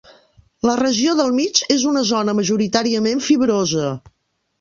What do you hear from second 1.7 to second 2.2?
és una